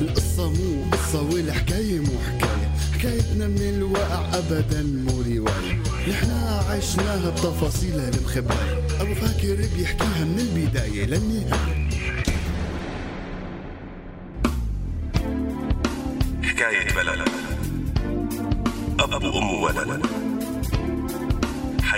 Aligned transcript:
القصة 0.00 0.50
مو 0.50 0.90
قصة 0.92 1.22
والحكاية 1.22 2.00
مو 2.00 2.12
حكاية. 2.26 2.68
حكايتنا 2.98 3.46
من 3.48 3.62
الواقع 3.76 4.38
أبدا 4.38 4.82
مو 4.82 5.22
رواية. 5.22 5.82
نحنا 6.08 6.64
عشناها 6.70 7.30
بتفاصيلها 7.30 8.08
المخباية 8.08 8.78
أبو 9.00 9.14
فاكر 9.14 9.56
بيحكيها 9.76 10.24
من 10.24 10.38
البداية 10.38 11.06
للنهاية. 11.06 11.88
حكاية 16.42 16.94
بلد. 16.94 17.28
أب 19.00 19.24
وأم 19.24 19.54
وولد 19.54 20.27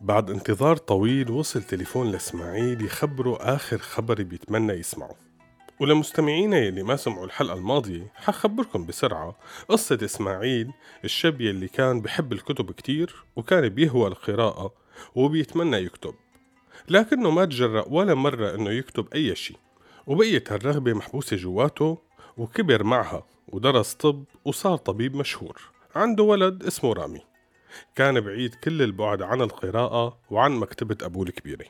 بعد 0.00 0.30
انتظار 0.30 0.76
طويل 0.76 1.30
وصل 1.30 1.62
تليفون 1.62 2.10
لإسماعيل 2.10 2.84
يخبره 2.84 3.36
آخر 3.40 3.78
خبر 3.78 4.22
بيتمنى 4.22 4.72
يسمعه. 4.72 5.14
ولمستمعينا 5.80 6.58
يلي 6.58 6.82
ما 6.82 6.96
سمعوا 6.96 7.24
الحلقة 7.24 7.54
الماضية 7.54 8.12
حخبركم 8.14 8.86
بسرعة. 8.86 9.36
قصة 9.68 9.98
إسماعيل 10.04 10.72
الشاب 11.04 11.40
يلي 11.40 11.68
كان 11.68 12.00
بحب 12.00 12.32
الكتب 12.32 12.70
كتير 12.70 13.24
وكان 13.36 13.68
بيهوى 13.68 14.08
القراءة 14.08 14.74
وبيتمنى 15.14 15.76
يكتب. 15.76 16.14
لكنه 16.88 17.30
ما 17.30 17.44
تجرأ 17.44 17.84
ولا 17.88 18.14
مرة 18.14 18.54
إنه 18.54 18.70
يكتب 18.70 19.06
أي 19.14 19.34
شي. 19.34 19.56
وبقيت 20.06 20.52
هالرغبة 20.52 20.92
محبوسة 20.92 21.36
جواته 21.36 21.98
وكبر 22.36 22.84
معها 22.84 23.26
ودرس 23.48 23.94
طب 23.94 24.24
وصار 24.44 24.76
طبيب 24.76 25.16
مشهور. 25.16 25.60
عنده 25.94 26.22
ولد 26.22 26.62
اسمه 26.64 26.92
رامي. 26.92 27.29
كان 27.94 28.20
بعيد 28.20 28.54
كل 28.54 28.82
البعد 28.82 29.22
عن 29.22 29.42
القراءة 29.42 30.18
وعن 30.30 30.52
مكتبة 30.52 30.96
أبوه 31.02 31.26
الكبيرة. 31.26 31.64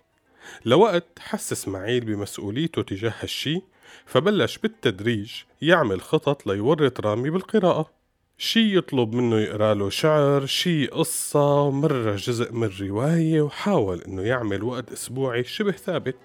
لوقت 0.64 1.18
حس 1.18 1.52
إسماعيل 1.52 2.04
بمسؤوليته 2.04 2.82
تجاه 2.82 3.14
هالشي 3.20 3.62
فبلش 4.06 4.58
بالتدريج 4.58 5.32
يعمل 5.62 6.00
خطط 6.00 6.46
ليورط 6.46 7.00
رامي 7.00 7.30
بالقراءة. 7.30 7.90
شي 8.38 8.76
يطلب 8.76 9.14
منه 9.14 9.38
يقرأ 9.38 9.74
له 9.74 9.90
شعر 9.90 10.46
شي 10.46 10.86
قصة 10.86 11.70
مرة 11.70 12.16
جزء 12.16 12.52
من 12.52 12.70
رواية 12.80 13.40
وحاول 13.40 14.00
إنه 14.00 14.22
يعمل 14.22 14.62
وقت 14.62 14.92
أسبوعي 14.92 15.44
شبه 15.44 15.72
ثابت 15.72 16.18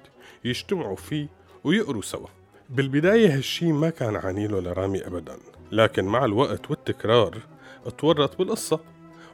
يجتمعوا 0.45 0.95
فيه 0.95 1.27
ويقروا 1.63 2.01
سوا. 2.01 2.27
بالبداية 2.69 3.35
هالشي 3.35 3.71
ما 3.71 3.89
كان 3.89 4.15
عنيله 4.15 4.59
لرامي 4.59 5.07
أبدا 5.07 5.37
لكن 5.71 6.05
مع 6.05 6.25
الوقت 6.25 6.71
والتكرار 6.71 7.37
اتورط 7.85 8.37
بالقصة. 8.37 8.79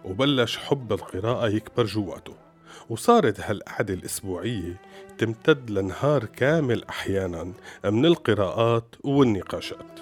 وبلش 0.05 0.57
حب 0.57 0.93
القراءة 0.93 1.47
يكبر 1.47 1.85
جواته. 1.85 2.33
وصارت 2.89 3.39
هالقعدة 3.39 3.93
الأسبوعية 3.93 4.81
تمتد 5.17 5.71
لنهار 5.71 6.25
كامل 6.25 6.83
أحيانا 6.83 7.53
من 7.85 8.05
القراءات 8.05 8.95
والنقاشات. 9.03 9.99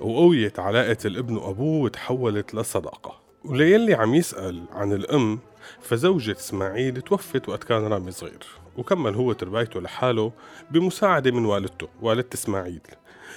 وقويت 0.00 0.58
علاقة 0.58 0.96
الابن 1.04 1.36
وأبوه 1.36 1.82
وتحولت 1.82 2.54
لصداقة. 2.54 3.20
وليلي 3.44 3.94
عم 3.94 4.14
يسأل 4.14 4.62
عن 4.72 4.92
الأم 4.92 5.38
فزوجة 5.80 6.32
إسماعيل 6.32 7.02
توفت 7.02 7.48
وقت 7.48 7.64
كان 7.64 7.86
رامي 7.86 8.10
صغير. 8.10 8.46
وكمل 8.76 9.14
هو 9.14 9.32
تربايته 9.32 9.80
لحاله 9.80 10.32
بمساعدة 10.70 11.30
من 11.30 11.44
والدته 11.44 11.88
والدة 12.02 12.28
إسماعيل. 12.34 12.80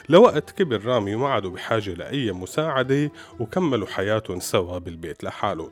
لوقت 0.10 0.52
كبر 0.52 0.86
رامي 0.86 1.16
وما 1.16 1.30
عادوا 1.30 1.52
بحاجة 1.52 1.94
لأي 1.94 2.32
مساعدة 2.32 3.12
وكملوا 3.40 3.88
حياتهم 3.88 4.40
سوا 4.40 4.78
بالبيت 4.78 5.24
لحالهم. 5.24 5.72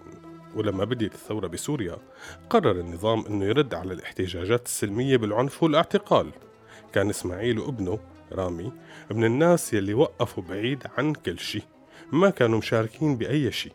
ولما 0.56 0.84
بديت 0.84 1.14
الثورة 1.14 1.48
بسوريا 1.48 1.98
قرر 2.50 2.72
النظام 2.72 3.26
أنه 3.26 3.46
يرد 3.46 3.74
على 3.74 3.94
الاحتجاجات 3.94 4.66
السلمية 4.66 5.18
بالعنف 5.18 5.64
والاعتقال. 5.64 6.32
كان 6.94 7.10
إسماعيل 7.10 7.60
وابنه 7.60 8.00
رامي 8.32 8.72
من 9.12 9.24
الناس 9.24 9.74
يلي 9.74 9.94
وقفوا 9.94 10.44
بعيد 10.44 10.84
عن 10.98 11.14
كل 11.14 11.40
شيء 11.40 11.64
ما 12.12 12.30
كانوا 12.30 12.58
مشاركين 12.58 13.18
بأي 13.18 13.52
شيء 13.52 13.72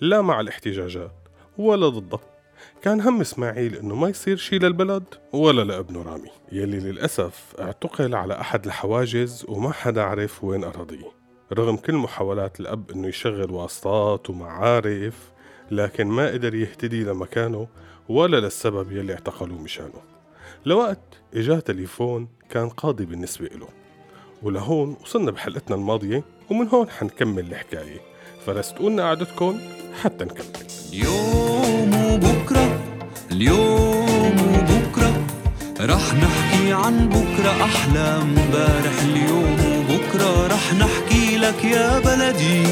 لا 0.00 0.22
مع 0.22 0.40
الاحتجاجات 0.40 1.12
ولا 1.58 1.88
ضدها 1.88 2.33
كان 2.82 3.00
هم 3.00 3.20
إسماعيل 3.20 3.76
إنه 3.76 3.94
ما 3.94 4.08
يصير 4.08 4.36
شي 4.36 4.58
للبلد 4.58 5.04
ولا 5.32 5.62
لابنه 5.62 6.02
رامي. 6.02 6.30
يلي 6.52 6.80
للأسف 6.80 7.54
اعتقل 7.60 8.14
على 8.14 8.40
أحد 8.40 8.64
الحواجز 8.64 9.44
وما 9.48 9.72
حدا 9.72 10.02
عرف 10.02 10.44
وين 10.44 10.64
أراضيه. 10.64 11.12
رغم 11.52 11.76
كل 11.76 11.94
محاولات 11.94 12.60
الأب 12.60 12.90
إنه 12.90 13.08
يشغل 13.08 13.50
واسطات 13.50 14.30
ومعارف 14.30 15.14
لكن 15.70 16.06
ما 16.06 16.28
قدر 16.28 16.54
يهتدي 16.54 17.04
لمكانه 17.04 17.68
ولا 18.08 18.36
للسبب 18.40 18.92
يلي 18.92 19.12
اعتقلوه 19.12 19.58
مشانه. 19.58 20.02
لوقت 20.66 21.00
إجاه 21.34 21.58
تليفون 21.58 22.28
كان 22.50 22.68
قاضي 22.68 23.04
بالنسبة 23.04 23.46
له 23.46 23.68
ولهون 24.42 24.96
وصلنا 25.02 25.30
بحلقتنا 25.30 25.76
الماضية 25.76 26.24
ومن 26.50 26.68
هون 26.68 26.88
حنكمل 26.90 27.44
الحكاية. 27.44 28.00
فرستقولنا 28.46 29.02
قعدتكم 29.02 29.60
حتى 30.02 30.24
نكمل. 30.24 30.46
وبكرة 30.94 31.83
اليوم 33.34 34.36
وبكرة 34.54 35.12
رح 35.80 36.14
نحكي 36.14 36.72
عن 36.72 37.08
بكرة 37.08 37.64
أحلى 37.64 38.22
امبارح 38.22 38.96
اليوم 39.02 39.56
وبكرة 39.78 40.46
رح 40.46 40.74
نحكي 40.74 41.36
لك 41.36 41.64
يا 41.64 41.98
بلدي. 41.98 42.62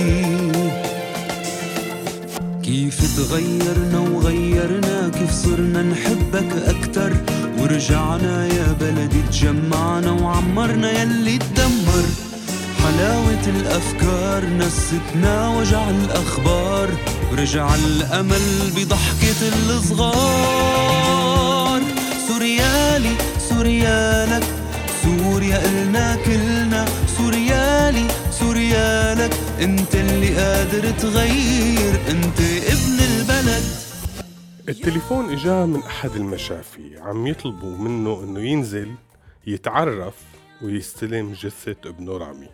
كيف 2.62 3.16
تغيرنا 3.16 3.98
وغيرنا 3.98 5.10
كيف 5.18 5.32
صرنا 5.32 5.82
نحبك 5.82 6.52
أكتر. 6.66 7.12
ورجعنا 7.58 8.46
يا 8.46 8.76
بلدي 8.80 9.22
تجمعنا 9.30 10.10
وعمرنا 10.10 11.02
يلي 11.02 11.38
تدمر. 11.38 11.61
حلاوة 13.42 13.60
الأفكار 13.60 14.44
نستنا 14.44 15.48
وجع 15.48 15.90
الأخبار. 15.90 16.90
ورجع 17.32 17.74
الأمل 17.74 18.70
بضحكة 18.76 19.48
الصغار. 19.70 20.92
سوريالي 22.28 23.16
سوريالك 23.38 24.44
سوريا 25.02 25.64
إلنا 25.64 26.16
كلنا. 26.16 26.86
سوريالي 27.18 28.08
سوريالك 28.30 29.34
أنت 29.60 29.94
اللي 29.94 30.36
قادر 30.36 30.90
تغير. 30.90 32.00
أنت 32.10 32.40
ابن 32.40 32.98
البلد. 33.00 33.64
التليفون 34.68 35.32
اجاه 35.32 35.66
من 35.66 35.82
أحد 35.82 36.10
المشافي. 36.16 36.98
عم 37.00 37.26
يطلبوا 37.26 37.76
منه 37.78 38.20
إنه 38.24 38.40
ينزل 38.40 38.94
يتعرف 39.46 40.14
ويستلم 40.62 41.32
جثة 41.32 41.76
ابنه 41.86 42.16
رامي. 42.16 42.48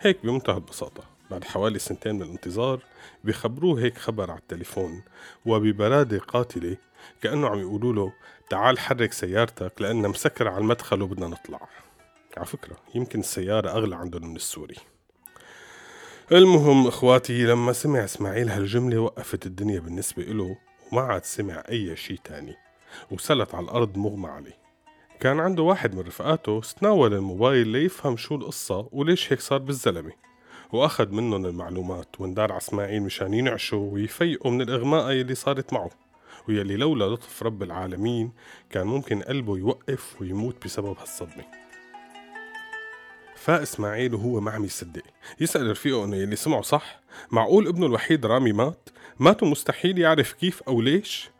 هيك 0.00 0.18
بمنتهى 0.24 0.54
البساطة. 0.54 1.04
بعد 1.30 1.44
حوالي 1.44 1.78
سنتين 1.78 2.14
من 2.14 2.22
الانتظار 2.22 2.82
بيخبروه 3.24 3.80
هيك 3.80 3.98
خبر 3.98 4.30
على 4.30 4.40
التليفون 4.40 5.02
وببرادة 5.46 6.18
قاتلة 6.18 6.76
كأنه 7.22 7.48
عم 7.48 7.58
يقولوا 7.58 7.92
له 7.92 8.12
تعال 8.50 8.78
حرك 8.78 9.12
سيارتك 9.12 9.72
لأنها 9.82 10.10
مسكرة 10.10 10.50
على 10.50 10.58
المدخل 10.58 11.02
وبدنا 11.02 11.26
نطلع 11.26 11.68
على 12.36 12.46
فكرة 12.46 12.76
يمكن 12.94 13.20
السيارة 13.20 13.70
أغلى 13.70 13.96
عندهم 13.96 14.28
من 14.30 14.36
السوري. 14.36 14.76
المهم 16.32 16.86
إخواتي 16.86 17.46
لما 17.46 17.72
سمع 17.72 18.04
إسماعيل 18.04 18.48
هالجملة 18.48 18.98
وقفت 18.98 19.46
الدنيا 19.46 19.80
بالنسبة 19.80 20.22
له 20.22 20.56
وما 20.92 21.02
عاد 21.02 21.24
سمع 21.24 21.62
أي 21.68 21.96
شي 21.96 22.16
تاني 22.16 22.56
وسلت 23.10 23.54
على 23.54 23.64
الأرض 23.64 23.98
مغمى 23.98 24.28
عليه. 24.28 24.67
كان 25.20 25.40
عنده 25.40 25.62
واحد 25.62 25.94
من 25.94 26.00
رفقاته 26.00 26.58
استناول 26.58 27.14
الموبايل 27.14 27.68
ليفهم 27.68 28.16
شو 28.16 28.34
القصة 28.34 28.88
وليش 28.92 29.32
هيك 29.32 29.40
صار 29.40 29.58
بالزلمة. 29.58 30.12
وأخذ 30.72 31.08
منهم 31.08 31.46
المعلومات 31.46 32.20
واندار 32.20 32.52
على 32.52 32.58
اسماعيل 32.58 33.02
مشان 33.02 33.34
ينعشوا 33.34 33.92
ويفيقوا 33.92 34.50
من 34.50 34.62
الإغماء 34.62 35.12
اللي 35.12 35.34
صارت 35.34 35.72
معه. 35.72 35.90
ويلي 36.48 36.76
لولا 36.76 37.04
لطف 37.04 37.42
رب 37.42 37.62
العالمين 37.62 38.32
كان 38.70 38.86
ممكن 38.86 39.22
قلبه 39.22 39.56
يوقف 39.58 40.20
ويموت 40.20 40.64
بسبب 40.64 40.96
هالصدمة. 41.00 41.44
فإسماعيل 43.36 44.14
وهو 44.14 44.40
ما 44.40 44.50
عم 44.50 44.64
يصدق. 44.64 45.02
يسأل 45.40 45.70
رفيقه 45.70 46.04
إنه 46.04 46.16
يلي 46.16 46.36
سمعه 46.36 46.62
صح؟ 46.62 47.00
معقول 47.30 47.66
ابنه 47.66 47.86
الوحيد 47.86 48.26
رامي 48.26 48.52
مات؟ 48.52 48.88
مات 49.18 49.42
ومستحيل 49.42 49.98
يعرف 49.98 50.32
كيف 50.32 50.62
أو 50.62 50.80
ليش؟ 50.80 51.30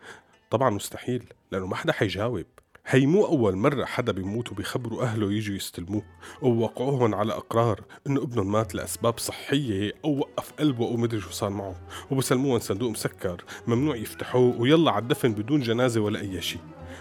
طبعا 0.51 0.71
مستحيل 0.71 1.25
لأنه 1.53 1.67
ما 1.67 1.77
حدا 1.77 1.93
حيجاوب. 1.93 2.47
هي 2.91 3.07
مو 3.07 3.27
أول 3.27 3.57
مرة 3.57 3.85
حدا 3.85 4.13
بيموت 4.13 4.53
وبيخبروا 4.53 5.03
أهله 5.03 5.33
يجوا 5.33 5.57
يستلموه. 5.57 6.03
ووقعوهم 6.43 7.15
على 7.15 7.33
أقرار 7.33 7.81
إنه 8.07 8.23
ابنهم 8.23 8.53
مات 8.53 8.75
لأسباب 8.75 9.19
صحية 9.19 9.93
أو 10.05 10.19
وقف 10.19 10.53
قلبه 10.53 10.85
أو 10.85 10.97
مدري 10.97 11.21
شو 11.21 11.31
صار 11.31 11.51
معه. 11.51 11.75
وبسلموهم 12.11 12.59
صندوق 12.59 12.91
مسكر 12.91 13.45
ممنوع 13.67 13.97
يفتحوه 13.97 14.61
ويلا 14.61 14.91
على 14.91 15.03
الدفن 15.03 15.33
بدون 15.33 15.61
جنازة 15.61 16.01
ولا 16.01 16.21
أي 16.21 16.41
شيء. 16.41 16.61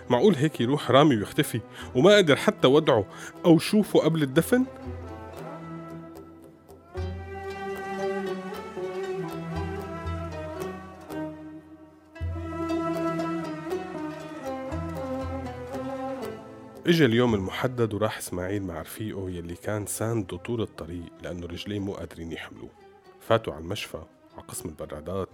معقول 0.10 0.36
هيك 0.36 0.62
يروح 0.62 0.92
رامي 0.92 1.16
ويختفي 1.16 1.62
وما 1.96 2.18
قدر 2.18 2.36
حتى 2.36 2.68
ودعه 2.68 3.06
أو 3.46 3.60
شوفه 3.60 4.00
قبل 4.00 4.24
الدفن؟ 4.24 4.66
اجى 16.88 17.06
اليوم 17.06 17.36
المحدد 17.36 17.94
وراح 17.94 18.18
إسماعيل 18.18 18.64
مع 18.64 18.82
رفيقه 18.82 19.30
يلي 19.30 19.56
كان 19.56 19.86
سانده 19.86 20.38
طول 20.38 20.62
الطريق 20.62 21.06
لأنه 21.24 21.48
رجليه 21.48 21.80
مو 21.80 21.94
قادرين 21.94 22.32
يحملوه. 22.32 22.70
فاتوا 23.20 23.54
على 23.54 23.62
المشفى 23.62 23.98
على 24.34 24.44
قسم 24.48 24.70
البرادات 24.70 25.30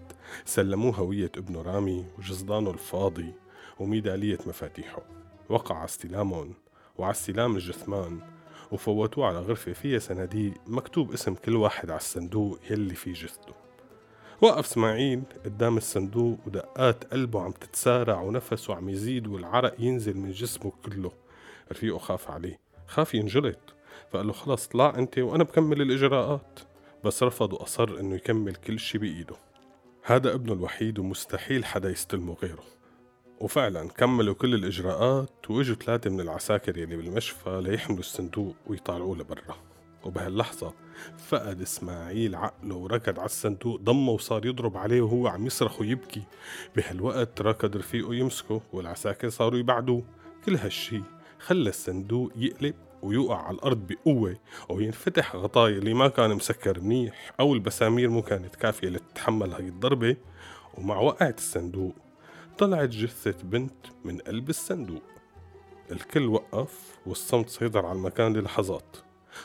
سلموه 0.45 0.95
هوية 0.95 1.31
ابنه 1.37 1.61
رامي 1.61 2.05
وجزدانه 2.17 2.71
الفاضي 2.71 3.33
وميدالية 3.79 4.37
مفاتيحه. 4.45 5.01
وقع 5.49 5.75
على 5.75 5.85
استلامهم 5.85 6.53
وعلى 6.97 7.11
استلام 7.11 7.55
الجثمان 7.55 8.19
وفوتوه 8.71 9.27
على 9.27 9.39
غرفة 9.39 9.73
فيها 9.73 9.99
صناديق 9.99 10.53
مكتوب 10.67 11.11
اسم 11.13 11.33
كل 11.33 11.55
واحد 11.55 11.89
على 11.89 11.99
الصندوق 11.99 12.59
يلي 12.69 12.95
فيه 12.95 13.13
جثته. 13.13 13.53
وقف 14.41 14.65
إسماعيل 14.65 15.23
قدام 15.45 15.77
الصندوق 15.77 16.37
ودقات 16.47 17.03
قلبه 17.03 17.41
عم 17.41 17.51
تتسارع 17.51 18.21
ونفسه 18.21 18.75
عم 18.75 18.89
يزيد 18.89 19.27
والعرق 19.27 19.75
ينزل 19.79 20.17
من 20.17 20.31
جسمه 20.31 20.71
كله. 20.85 21.22
رفيقه 21.73 21.97
خاف 21.97 22.31
عليه. 22.31 22.59
خاف 22.87 23.13
ينجلط. 23.13 23.75
فقال 24.11 24.27
له 24.27 24.33
خلص 24.33 24.67
طلع 24.67 24.93
أنت 24.97 25.19
وأنا 25.19 25.43
بكمل 25.43 25.81
الإجراءات. 25.81 26.59
بس 27.03 27.23
رفض 27.23 27.53
وأصر 27.53 27.99
إنه 27.99 28.15
يكمل 28.15 28.55
كل 28.55 28.79
شي 28.79 28.97
بإيده. 28.97 29.35
هذا 30.03 30.33
ابنه 30.33 30.53
الوحيد 30.53 30.99
ومستحيل 30.99 31.65
حدا 31.65 31.89
يستلمه 31.89 32.33
غيره. 32.43 32.63
وفعلا 33.39 33.89
كملوا 33.89 34.35
كل 34.35 34.53
الإجراءات 34.53 35.49
وإجوا 35.49 35.75
ثلاثة 35.75 36.09
من 36.09 36.21
العساكر 36.21 36.77
يلي 36.77 36.95
بالمشفى 36.95 37.61
ليحملوا 37.63 37.99
الصندوق 37.99 38.55
ويطالعوه 38.67 39.17
لبرا. 39.17 39.55
وبهاللحظة 40.03 40.73
فقد 41.17 41.61
إسماعيل 41.61 42.35
عقله 42.35 42.75
وركض 42.75 43.19
على 43.19 43.25
الصندوق 43.25 43.79
ضمه 43.79 44.11
وصار 44.11 44.45
يضرب 44.45 44.77
عليه 44.77 45.01
وهو 45.01 45.27
عم 45.27 45.45
يصرخ 45.45 45.81
ويبكي. 45.81 46.23
بهالوقت 46.75 47.41
ركض 47.41 47.77
رفيقه 47.77 48.15
يمسكه 48.15 48.61
والعساكر 48.73 49.29
صاروا 49.29 49.59
يبعدوه. 49.59 50.03
كل 50.45 50.55
هالشي 50.55 51.01
خلى 51.45 51.69
الصندوق 51.69 52.31
يقلب 52.35 52.75
ويوقع 53.01 53.41
على 53.41 53.55
الأرض 53.55 53.87
بقوة 53.87 54.35
وينفتح 54.69 55.35
غطايا 55.35 55.77
اللي 55.77 55.93
ما 55.93 56.07
كان 56.07 56.35
مسكر 56.35 56.79
منيح 56.79 57.31
أو 57.39 57.53
البسامير 57.53 58.09
مو 58.09 58.21
كانت 58.21 58.55
كافية 58.55 58.89
لتتحمل 58.89 59.53
هاي 59.53 59.67
الضربة. 59.67 60.15
ومع 60.77 60.99
وقعة 60.99 61.35
الصندوق 61.37 61.95
طلعت 62.57 62.89
جثة 62.89 63.35
بنت 63.43 63.75
من 64.05 64.17
قلب 64.17 64.49
الصندوق. 64.49 65.01
الكل 65.91 66.27
وقف 66.27 66.97
والصمت 67.05 67.49
سيطر 67.49 67.85
على 67.85 67.97
المكان 67.97 68.33
للحظات. 68.33 68.97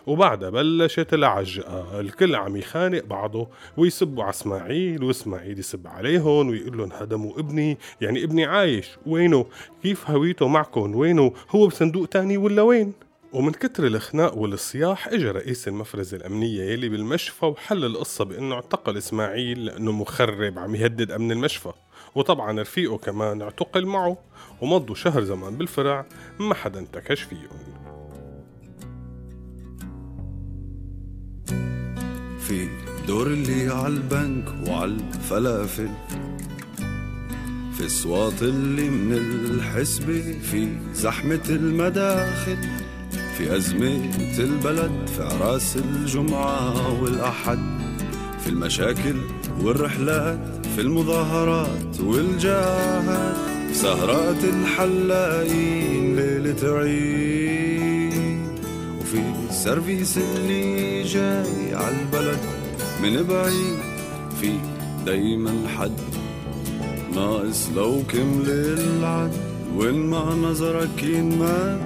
وبعدها 0.06 0.50
بلشت 0.50 1.14
العجقة 1.14 2.00
الكل 2.00 2.35
عم 2.35 2.56
يخانق 2.56 3.05
بعضه 3.05 3.49
ويسبوا 3.76 4.23
على 4.23 4.31
اسماعيل 4.31 5.05
واسماعيل 5.05 5.58
يسب 5.58 5.87
عليهم 5.87 6.49
ويقول 6.49 6.79
لهم 6.79 6.93
هدموا 6.93 7.38
ابني. 7.38 7.79
يعني 8.00 8.25
ابني 8.25 8.44
عايش. 8.44 8.88
وينه؟ 9.06 9.46
كيف 9.82 10.11
هويته 10.11 10.49
معكم 10.49 10.94
وينه؟ 10.94 11.32
هو 11.50 11.67
بصندوق 11.67 12.08
تاني 12.08 12.37
ولا 12.37 12.62
وين؟ 12.62 12.93
ومن 13.32 13.52
كتر 13.52 13.87
الخناق 13.87 14.38
والصياح 14.38 15.08
اجى 15.08 15.31
رئيس 15.31 15.69
المفرزة 15.69 16.17
الأمنية 16.17 16.62
يلي 16.62 16.88
بالمشفى 16.88 17.46
وحل 17.46 17.84
القصة 17.84 18.25
بأنه 18.25 18.55
اعتقل 18.55 18.96
إسماعيل 18.96 19.64
لأنه 19.64 19.93
مخرب 19.93 20.58
عم 20.58 20.75
يهدد 20.75 21.11
أمن 21.11 21.32
المشفى. 21.32 21.73
وطبعا 22.14 22.61
رفيقه 22.61 22.99
كمان 22.99 23.43
اعتقل 23.43 23.87
معه. 23.87 24.19
ومضوا 24.61 24.94
شهر 24.94 25.25
زمان 25.25 25.56
بالفرع 25.56 26.06
ما 26.38 26.55
حدا 26.55 26.81
انتكش 26.81 27.23
فيهم. 27.23 27.88
في 32.48 32.68
دور 33.06 33.26
اللي 33.26 33.72
عالبنك 33.72 34.44
وعالفلافل 34.66 35.88
في 37.78 37.84
الصوات 37.84 38.42
اللي 38.42 38.90
من 38.90 39.12
الحسبة 39.50 40.38
في 40.50 40.68
زحمة 40.94 41.40
المداخل 41.48 42.56
في 43.38 43.56
أزمة 43.56 44.10
البلد 44.38 45.06
في 45.16 45.22
عراس 45.22 45.76
الجمعة 45.76 47.02
والأحد 47.02 47.58
في 48.44 48.48
المشاكل 48.50 49.16
والرحلات 49.60 50.66
في 50.74 50.80
المظاهرات 50.80 52.00
والجاهات. 52.00 53.36
في 53.68 53.74
سهرات 53.74 54.44
الحلاقين 54.44 56.16
ليلة 56.16 56.78
عيد. 56.78 57.97
وفي 59.08 59.22
السيرفيس 59.50 60.19
اللي 60.19 61.02
جاي 61.02 61.75
عالبلد 61.75 62.38
من 63.02 63.22
بعيد 63.22 63.78
في 64.40 64.52
دايما 65.06 65.69
حد 65.69 65.93
ناقص 67.14 67.69
لو 67.76 68.02
كمل 68.08 68.49
العد 68.49 69.32
وين 69.76 69.94
ما 69.94 70.34
نظرك 70.34 71.02
ينمد؟ 71.02 71.81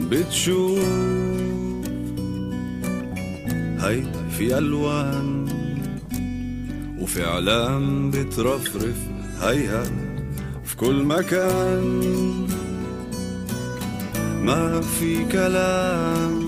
بتشوف 0.00 0.78
هي 3.80 4.02
في 4.30 4.58
ألوان 4.58 5.46
وفي 7.00 7.24
إعلام 7.24 8.10
بترفرف 8.10 8.96
هيها 9.40 9.84
في 10.64 10.76
كل 10.76 11.04
مكان. 11.04 12.46
ما 14.44 14.80
في 14.80 15.24
كلام. 15.24 16.46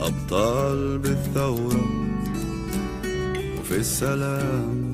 أبطال 0.00 0.98
بالثورة 0.98 1.84
وفي 3.60 3.76
السلام. 3.76 4.90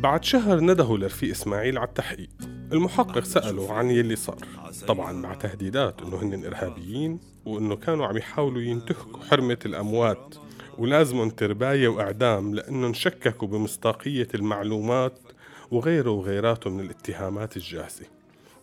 بعد 0.00 0.24
شهر 0.24 0.60
ندهوا 0.60 0.98
لرفيق 0.98 1.30
إسماعيل 1.30 1.78
على 1.78 1.88
التحقيق 1.88 2.28
المحقق 2.72 3.24
سأله 3.24 3.72
عن 3.72 3.90
يلي 3.90 4.16
صار. 4.16 4.36
طبعا 4.86 5.12
مع 5.12 5.34
تهديدات 5.34 6.02
إنه 6.02 6.16
هن 6.22 6.44
إرهابيين 6.44 7.20
وإنه 7.44 7.76
كانوا 7.76 8.06
عم 8.06 8.16
يحاولوا 8.16 8.62
ينتهكوا 8.62 9.20
حرمة 9.30 9.58
الأموات 9.66 10.34
ولازمهم 10.78 11.30
ترباية 11.30 11.88
وإعدام 11.88 12.54
لأنهم 12.54 12.94
شككوا 12.94 13.48
بمصداقية 13.48 14.28
المعلومات 14.34 15.18
وغيره 15.70 16.10
وغيراته 16.10 16.70
من 16.70 16.80
الاتهامات 16.80 17.56
الجاهزة. 17.56 18.17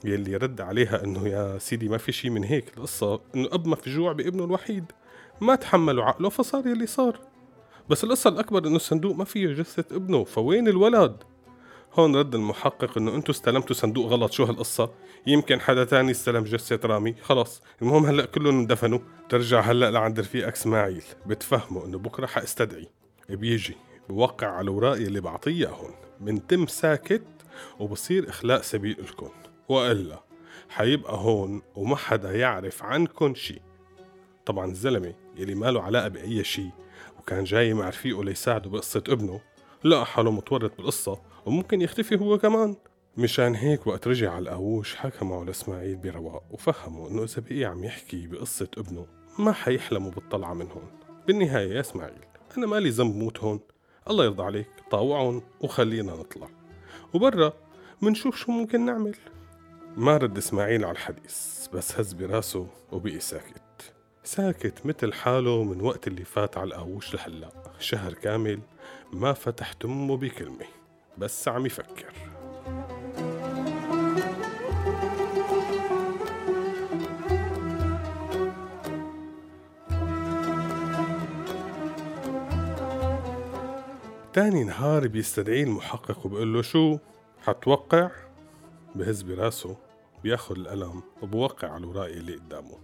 يلي 0.07 0.35
رد 0.35 0.61
عليها 0.61 1.03
إنه 1.03 1.27
يا 1.27 1.57
سيدي 1.57 1.89
ما 1.89 1.97
في 1.97 2.11
شي 2.11 2.29
من 2.29 2.43
هيك. 2.43 2.77
القصة 2.77 3.21
إنه 3.35 3.49
اب 3.51 3.67
مفجوع 3.67 4.11
بابنه 4.11 4.43
الوحيد. 4.45 4.91
ما 5.41 5.55
تحملوا 5.55 6.03
عقله 6.03 6.29
فصار 6.29 6.67
يلي 6.67 6.85
صار. 6.85 7.19
بس 7.89 8.03
القصة 8.03 8.29
الأكبر 8.29 8.67
إنه 8.67 8.75
الصندوق 8.75 9.15
ما 9.15 9.23
فيه 9.23 9.47
جثة 9.47 9.95
ابنه 9.95 10.23
فوين 10.23 10.67
الولد؟ 10.67 11.23
هون 11.93 12.15
رد 12.15 12.35
المحقق 12.35 12.97
إنه 12.97 13.15
انتو 13.15 13.31
استلمتوا 13.31 13.75
صندوق 13.75 14.07
غلط. 14.07 14.31
شو 14.31 14.43
هالقصة؟ 14.43 14.91
يمكن 15.27 15.59
حدا 15.59 15.83
تاني 15.83 16.11
استلم 16.11 16.43
جثة 16.43 16.87
رامي. 16.87 17.15
خلص 17.21 17.61
المهم 17.81 18.05
هلأ 18.05 18.25
كلهم 18.25 18.59
اندفنوا. 18.59 18.99
ترجع 19.29 19.61
هلأ 19.61 19.91
لعند 19.91 20.19
رفيقك 20.19 20.53
إسماعيل. 20.53 21.03
بتفهموا 21.25 21.85
إنه 21.85 21.97
بكرة 21.97 22.25
حأستدعي. 22.25 22.87
بيجي 23.29 23.75
بوقع 24.09 24.47
على 24.47 24.63
الاوراق 24.63 24.93
اللي 24.93 25.21
بعطيه 25.21 25.67
هون. 25.67 25.91
بنتم 26.21 26.67
ساكت 26.67 27.23
وبصير 27.79 28.29
إخلاء 28.29 28.61
سبيل 28.61 28.97
لكم. 29.03 29.29
وإلا 29.69 30.19
حيبقى 30.69 31.13
هون 31.17 31.61
وما 31.75 31.95
حدا 31.95 32.31
يعرف 32.31 32.83
عنكم 32.83 33.35
شي. 33.35 33.61
طبعا 34.45 34.65
الزلمة 34.65 35.13
يلي 35.35 35.55
ما 35.55 35.71
له 35.71 35.81
علاقة 35.81 36.07
بأي 36.07 36.43
شي 36.43 36.69
وكان 37.19 37.43
جاي 37.43 37.73
مع 37.73 37.89
رفيقه 37.89 38.23
ليساعده 38.23 38.69
بقصة 38.69 39.03
ابنه 39.09 39.41
لقى 39.83 40.05
حاله 40.05 40.31
متورط 40.31 40.77
بالقصة 40.77 41.21
وممكن 41.45 41.81
يختفي 41.81 42.15
هو 42.15 42.37
كمان. 42.37 42.75
مشان 43.17 43.55
هيك 43.55 43.87
وقت 43.87 44.07
رجع 44.07 44.31
على 44.31 44.43
القاووش 44.43 44.95
حكى 44.95 45.25
معه 45.25 45.43
لإسماعيل 45.43 45.95
برواق 45.95 46.43
وفهمه 46.51 47.07
إنه 47.09 47.23
إذا 47.23 47.43
بقي 47.49 47.65
عم 47.65 47.83
يحكي 47.83 48.27
بقصة 48.27 48.67
ابنه 48.77 49.07
ما 49.39 49.51
حيحلموا 49.51 50.11
بالطلعة 50.11 50.53
من 50.53 50.71
هون. 50.71 50.91
بالنهاية 51.27 51.73
يا 51.73 51.79
إسماعيل 51.79 52.25
أنا 52.57 52.67
مالي 52.67 52.89
ذنب 52.89 53.15
موت 53.15 53.39
هون. 53.39 53.59
الله 54.09 54.25
يرضى 54.25 54.43
عليك 54.43 54.67
طاوعهم 54.91 55.41
وخلينا 55.61 56.11
نطلع. 56.13 56.49
وبرا 57.13 57.53
منشوف 58.01 58.35
شو 58.35 58.51
ممكن 58.51 58.85
نعمل. 58.85 59.15
ما 59.97 60.17
رد 60.17 60.37
إسماعيل 60.37 60.85
على 60.85 60.91
الحديث 60.91 61.67
بس 61.67 61.99
هز 61.99 62.13
براسه 62.13 62.67
وبقي 62.91 63.19
ساكت. 63.19 63.93
ساكت 64.23 64.85
مثل 64.85 65.13
حاله 65.13 65.63
من 65.63 65.81
وقت 65.81 66.07
اللي 66.07 66.25
فات 66.25 66.57
على 66.57 66.67
القاووش 66.67 67.13
لهلا. 67.13 67.49
شهر 67.79 68.13
كامل 68.13 68.59
ما 69.13 69.33
فتح 69.33 69.73
تمه 69.73 70.17
بكلمة 70.17 70.65
بس 71.17 71.47
عم 71.47 71.65
يفكر. 71.65 72.13
تاني 84.33 84.63
نهار 84.63 85.07
بيستدعيه 85.07 85.63
المحقق 85.63 86.25
وبقول 86.25 86.53
له 86.53 86.61
شو؟ 86.61 86.97
حتوقع؟ 87.41 88.11
بهز 88.95 89.21
براسه 89.21 89.84
بياخد 90.25 90.57
القلم 90.57 91.03
وبوقع 91.21 91.67
على 91.67 91.83
الوراق 91.83 92.05
اللي 92.05 92.35
قدامه. 92.35 92.77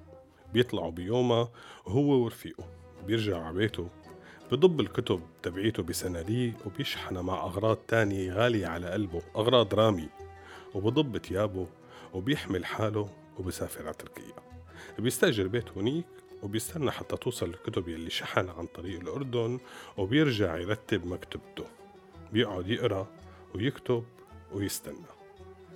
بيطلعوا 0.53 0.91
بيومها 0.91 1.51
وهو 1.85 2.23
ورفيقه. 2.23 2.63
بيرجع 3.05 3.43
على 3.43 3.55
بيته. 3.55 3.89
بضب 4.51 4.79
الكتب 4.79 5.21
تبعيته 5.43 5.83
بصناديق 5.83 6.53
وبيشحنها 6.65 7.21
مع 7.21 7.43
أغراض 7.43 7.77
تانية 7.77 8.33
غالية 8.33 8.67
على 8.67 8.89
قلبه 8.89 9.21
أغراض 9.35 9.75
رامي. 9.75 10.09
وبضب 10.73 11.17
تيابه 11.17 11.67
وبيحمل 12.13 12.65
حاله 12.65 13.09
وبسافر 13.37 13.83
على 13.85 13.93
تركيا. 13.93 14.35
بيستأجر 14.99 15.47
بيت 15.47 15.69
هونيك 15.69 16.05
وبيستنى 16.43 16.91
حتى 16.91 17.17
توصل 17.17 17.49
الكتب 17.49 17.87
يلي 17.87 18.09
شحن 18.09 18.49
عن 18.49 18.65
طريق 18.65 18.99
الأردن 18.99 19.59
وبيرجع 19.97 20.57
يرتب 20.57 21.05
مكتبته. 21.05 21.65
بيقعد 22.33 22.67
يقرأ 22.67 23.07
ويكتب 23.55 24.03
ويستنى. 24.53 25.20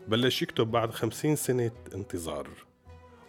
بلش 0.08 0.42
يكتب 0.42 0.72
بعد 0.72 0.92
خمسين 0.92 1.36
سنة 1.36 1.72
انتظار 1.96 2.48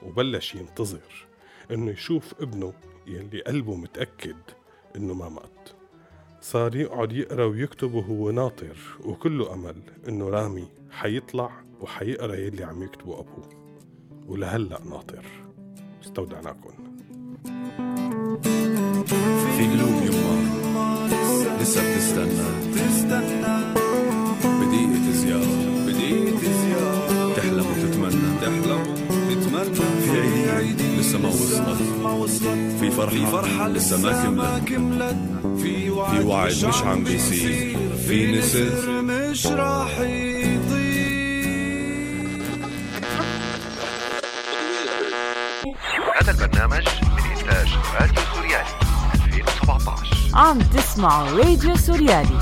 وبلش 0.02 0.54
ينتظر 0.54 1.26
إنه 1.70 1.90
يشوف 1.90 2.34
ابنه 2.40 2.72
يلي 3.06 3.40
قلبه 3.40 3.74
متأكد 3.74 4.36
إنه 4.96 5.14
ما 5.14 5.28
مات. 5.28 5.68
صار 6.40 6.76
يقعد 6.76 7.12
يقرأ 7.12 7.44
ويكتب 7.44 7.94
وهو 7.94 8.30
ناطر 8.30 8.76
وكله 9.04 9.54
أمل 9.54 9.76
إنه 10.08 10.28
رامي 10.28 10.68
حيطلع 10.90 11.50
وحيقرأ 11.80 12.34
يلي 12.34 12.64
عم 12.64 12.82
يكتبه 12.82 13.20
أبوه. 13.20 13.48
ولهلأ 14.26 14.80
ناطر. 14.84 15.26
استودعناكم. 16.04 16.70
في 19.56 19.64
قلوب 19.72 20.02
يما 20.02 21.08
لسه 21.60 21.94
بتستنى. 21.94 22.72
تستنى 22.74 23.55
لسه 31.16 31.62
ما 31.62 31.68
وصلت 31.68 31.82
ما 32.02 32.10
وصلت 32.12 32.76
في 32.80 32.90
فرحة 32.90 33.10
في 33.10 33.26
فرحة 33.26 33.68
لسه 33.68 33.96
ما 34.30 34.58
كملت 34.58 35.16
في 35.62 35.90
وعد, 35.90 36.16
في 36.20 36.24
وعد 36.26 36.50
مش 36.64 36.82
عم 36.82 37.04
بيصير. 37.04 37.76
في 38.08 38.32
نسر. 38.38 39.02
مش 39.02 39.46
راح 39.46 40.00
يطير. 40.00 41.06
هذا 46.20 46.30
البرنامج 46.30 46.84
من 47.02 47.38
إنتاج 47.38 47.68
راديو 48.00 48.22
سوريالي 48.34 48.68
2017 49.14 50.16
عم 50.34 50.58
تسمعوا 50.58 51.30
راديو 51.38 51.76
سوريالي. 51.76 52.38